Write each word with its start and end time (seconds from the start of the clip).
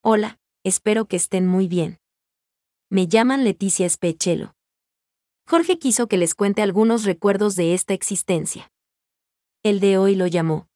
Hola, 0.00 0.38
espero 0.64 1.06
que 1.06 1.16
estén 1.16 1.48
muy 1.48 1.66
bien. 1.66 1.98
Me 2.88 3.08
llaman 3.08 3.42
Leticia 3.42 3.90
Spechelo. 3.90 4.54
Jorge 5.44 5.80
quiso 5.80 6.06
que 6.06 6.16
les 6.16 6.36
cuente 6.36 6.62
algunos 6.62 7.04
recuerdos 7.04 7.56
de 7.56 7.74
esta 7.74 7.94
existencia. 7.94 8.70
El 9.64 9.80
de 9.80 9.98
hoy 9.98 10.14
lo 10.14 10.28
llamó. 10.28 10.68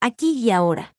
Aquí 0.00 0.32
y 0.32 0.50
ahora. 0.50 0.96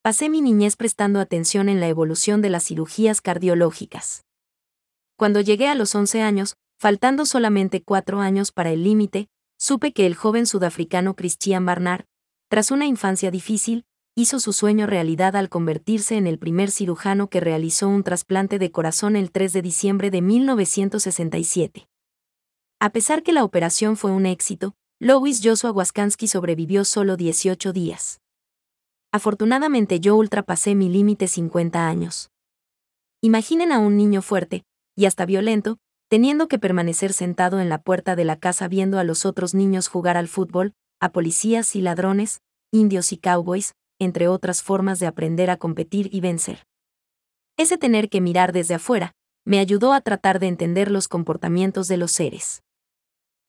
Pasé 0.00 0.28
mi 0.28 0.40
niñez 0.40 0.76
prestando 0.76 1.18
atención 1.18 1.68
en 1.68 1.80
la 1.80 1.88
evolución 1.88 2.40
de 2.40 2.50
las 2.50 2.66
cirugías 2.66 3.20
cardiológicas. 3.20 4.22
Cuando 5.22 5.40
llegué 5.40 5.68
a 5.68 5.76
los 5.76 5.94
11 5.94 6.20
años, 6.20 6.56
faltando 6.80 7.26
solamente 7.26 7.80
cuatro 7.80 8.18
años 8.18 8.50
para 8.50 8.72
el 8.72 8.82
límite, 8.82 9.28
supe 9.56 9.92
que 9.92 10.04
el 10.04 10.16
joven 10.16 10.46
sudafricano 10.46 11.14
Christian 11.14 11.64
Barnard, 11.64 12.06
tras 12.48 12.72
una 12.72 12.86
infancia 12.86 13.30
difícil, 13.30 13.84
hizo 14.16 14.40
su 14.40 14.52
sueño 14.52 14.88
realidad 14.88 15.36
al 15.36 15.48
convertirse 15.48 16.16
en 16.16 16.26
el 16.26 16.40
primer 16.40 16.72
cirujano 16.72 17.30
que 17.30 17.38
realizó 17.38 17.88
un 17.88 18.02
trasplante 18.02 18.58
de 18.58 18.72
corazón 18.72 19.14
el 19.14 19.30
3 19.30 19.52
de 19.52 19.62
diciembre 19.62 20.10
de 20.10 20.22
1967. 20.22 21.86
A 22.80 22.90
pesar 22.90 23.22
que 23.22 23.32
la 23.32 23.44
operación 23.44 23.96
fue 23.96 24.10
un 24.10 24.26
éxito, 24.26 24.74
Louis 24.98 25.40
Joshua 25.40 25.70
Waskansky 25.70 26.26
sobrevivió 26.26 26.84
solo 26.84 27.16
18 27.16 27.72
días. 27.72 28.20
Afortunadamente 29.12 30.00
yo 30.00 30.16
ultrapasé 30.16 30.74
mi 30.74 30.88
límite 30.88 31.28
50 31.28 31.86
años. 31.86 32.32
Imaginen 33.20 33.70
a 33.70 33.78
un 33.78 33.96
niño 33.96 34.20
fuerte, 34.20 34.64
y 34.96 35.06
hasta 35.06 35.26
violento, 35.26 35.78
teniendo 36.08 36.48
que 36.48 36.58
permanecer 36.58 37.12
sentado 37.12 37.60
en 37.60 37.68
la 37.68 37.82
puerta 37.82 38.16
de 38.16 38.24
la 38.24 38.36
casa 38.36 38.68
viendo 38.68 38.98
a 38.98 39.04
los 39.04 39.24
otros 39.24 39.54
niños 39.54 39.88
jugar 39.88 40.16
al 40.16 40.28
fútbol, 40.28 40.74
a 41.00 41.12
policías 41.12 41.74
y 41.74 41.80
ladrones, 41.80 42.42
indios 42.70 43.12
y 43.12 43.18
cowboys, 43.18 43.74
entre 43.98 44.28
otras 44.28 44.62
formas 44.62 44.98
de 44.98 45.06
aprender 45.06 45.50
a 45.50 45.56
competir 45.56 46.08
y 46.12 46.20
vencer. 46.20 46.66
Ese 47.56 47.78
tener 47.78 48.08
que 48.08 48.20
mirar 48.20 48.52
desde 48.52 48.74
afuera, 48.74 49.14
me 49.44 49.58
ayudó 49.58 49.92
a 49.92 50.00
tratar 50.00 50.38
de 50.38 50.46
entender 50.46 50.90
los 50.90 51.08
comportamientos 51.08 51.88
de 51.88 51.96
los 51.96 52.12
seres 52.12 52.62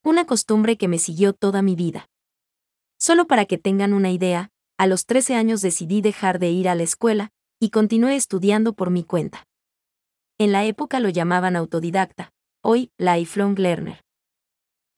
una 0.06 0.26
costumbre 0.26 0.78
que 0.78 0.90
me 0.90 1.00
siguió 1.00 1.32
toda 1.32 1.62
mi 1.62 1.76
vida. 1.76 2.10
Solo 3.00 3.26
para 3.26 3.46
que 3.46 3.58
tengan 3.58 3.94
una 3.94 4.12
idea, 4.12 4.52
a 4.78 4.86
los 4.86 5.06
13 5.06 5.36
años 5.36 5.62
decidí 5.62 6.02
dejar 6.02 6.40
de 6.40 6.50
ir 6.50 6.68
a 6.68 6.76
la 6.76 6.84
escuela, 6.84 7.32
y 7.60 7.70
continué 7.70 8.16
estudiando 8.18 8.74
por 8.74 8.90
mi 8.90 9.06
cuenta. 9.06 9.48
En 10.44 10.52
la 10.52 10.66
época 10.66 11.00
lo 11.00 11.08
llamaban 11.08 11.56
autodidacta, 11.56 12.34
hoy 12.62 12.92
lifelong 12.98 13.58
learner. 13.58 14.04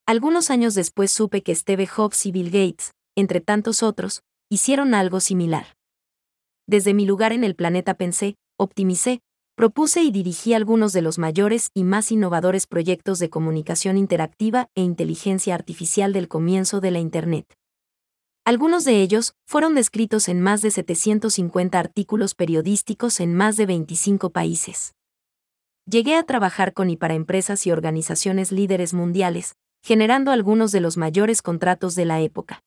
Algunos 0.08 0.50
años 0.50 0.74
después 0.74 1.12
supe 1.12 1.44
que 1.44 1.54
Steve 1.54 1.86
Jobs 1.86 2.26
y 2.26 2.32
Bill 2.32 2.50
Gates, 2.50 2.96
entre 3.16 3.42
tantos 3.42 3.84
otros, 3.84 4.24
hicieron 4.50 4.96
algo 4.96 5.20
similar. 5.20 5.68
Desde 6.66 6.96
mi 6.96 7.06
lugar 7.06 7.32
en 7.32 7.44
el 7.44 7.56
planeta 7.56 7.94
pensé, 7.94 8.38
optimicé, 8.58 9.22
propuse 9.56 10.02
y 10.02 10.10
dirigí 10.10 10.56
algunos 10.56 10.94
de 10.94 11.04
los 11.04 11.20
mayores 11.20 11.70
y 11.76 11.84
más 11.84 12.12
innovadores 12.12 12.66
proyectos 12.66 13.20
de 13.20 13.30
comunicación 13.30 14.00
interactiva 14.00 14.70
e 14.74 14.82
inteligencia 14.82 15.54
artificial 15.54 16.12
del 16.12 16.28
comienzo 16.28 16.82
de 16.82 16.90
la 16.90 16.98
Internet. 16.98 17.46
Algunos 18.46 18.84
de 18.84 19.00
ellos 19.00 19.36
fueron 19.46 19.76
descritos 19.76 20.28
en 20.28 20.42
más 20.42 20.64
de 20.64 20.72
750 20.72 21.78
artículos 21.78 22.34
periodísticos 22.34 23.20
en 23.20 23.36
más 23.36 23.58
de 23.58 23.68
25 23.68 24.32
países. 24.32 24.96
Llegué 25.88 26.16
a 26.16 26.24
trabajar 26.24 26.74
con 26.74 26.90
y 26.90 26.98
para 26.98 27.14
empresas 27.14 27.68
y 27.68 27.72
organizaciones 27.72 28.52
líderes 28.52 28.96
mundiales, 28.96 29.56
generando 29.84 30.32
algunos 30.32 30.72
de 30.72 30.82
los 30.82 30.98
mayores 30.98 31.44
contratos 31.44 31.94
de 31.94 32.06
la 32.06 32.22
época. 32.22 32.64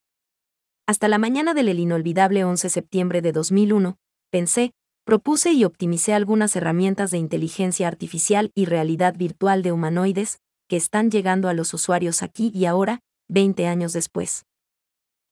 Hasta 0.86 1.08
la 1.08 1.18
mañana 1.18 1.52
del 1.52 1.76
inolvidable 1.76 2.44
11 2.44 2.66
de 2.66 2.70
septiembre 2.70 3.20
de 3.20 3.32
2001, 3.32 3.96
pensé, 4.30 4.70
propuse 5.04 5.52
y 5.52 5.64
optimicé 5.64 6.14
algunas 6.14 6.54
herramientas 6.54 7.10
de 7.10 7.18
inteligencia 7.18 7.88
artificial 7.88 8.52
y 8.54 8.66
realidad 8.66 9.16
virtual 9.16 9.62
de 9.62 9.72
humanoides, 9.72 10.38
que 10.68 10.76
están 10.76 11.10
llegando 11.10 11.48
a 11.48 11.54
los 11.54 11.74
usuarios 11.74 12.22
aquí 12.22 12.52
y 12.54 12.66
ahora, 12.66 13.00
20 13.28 13.66
años 13.66 13.92
después. 13.94 14.44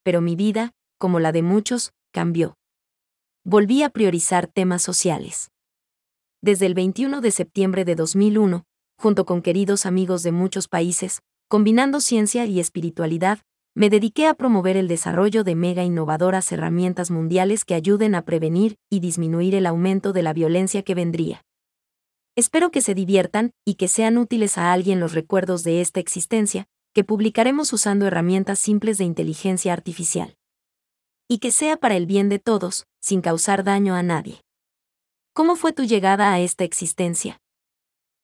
Pero 0.03 0.21
mi 0.21 0.35
vida, 0.35 0.73
como 0.99 1.21
la 1.21 1.31
de 1.31 1.43
muchos, 1.43 1.93
cambió. 2.13 2.57
Volví 3.45 3.85
a 3.85 3.91
priorizar 3.91 4.49
temas 4.49 4.83
sociales. 4.83 5.51
Desde 6.47 6.67
el 6.67 6.75
21 6.75 7.23
de 7.23 7.33
septiembre 7.33 7.85
de 7.85 7.97
2001, 7.97 8.63
junto 8.97 9.27
con 9.27 9.43
queridos 9.43 9.85
amigos 9.85 10.23
de 10.23 10.31
muchos 10.31 10.69
países, 10.69 11.23
combinando 11.49 12.01
ciencia 12.01 12.47
y 12.47 12.61
espiritualidad, 12.61 13.41
me 13.75 13.91
dediqué 13.91 14.29
a 14.29 14.35
promover 14.35 14.77
el 14.77 14.87
desarrollo 14.87 15.43
de 15.43 15.57
mega 15.57 15.83
innovadoras 15.83 16.53
herramientas 16.53 17.11
mundiales 17.11 17.65
que 17.65 17.75
ayuden 17.75 18.15
a 18.15 18.25
prevenir 18.25 18.77
y 18.89 19.01
disminuir 19.01 19.57
el 19.57 19.67
aumento 19.67 20.13
de 20.13 20.23
la 20.23 20.33
violencia 20.33 20.85
que 20.85 20.95
vendría. 20.95 21.43
Espero 22.37 22.71
que 22.71 22.81
se 22.81 22.95
diviertan 22.95 23.51
y 23.65 23.75
que 23.75 23.89
sean 23.89 24.17
útiles 24.17 24.57
a 24.57 24.73
alguien 24.73 25.01
los 25.01 25.15
recuerdos 25.15 25.65
de 25.65 25.81
esta 25.81 25.99
existencia, 25.99 26.69
que 26.95 27.03
publicaremos 27.03 27.73
usando 27.73 28.07
herramientas 28.07 28.61
simples 28.61 28.99
de 28.99 29.05
inteligencia 29.05 29.73
artificial. 29.73 30.37
Y 31.27 31.39
que 31.39 31.51
sea 31.51 31.77
para 31.77 31.97
el 31.97 32.07
bien 32.07 32.29
de 32.29 32.39
todos, 32.39 32.87
sin 33.01 33.21
causar 33.21 33.65
daño 33.65 33.97
a 33.97 34.05
nadie. 34.05 34.46
¿Cómo 35.37 35.55
fue 35.55 35.75
tu 35.75 35.85
llegada 35.85 36.33
a 36.33 36.41
esta 36.41 36.65
existencia? 36.65 37.43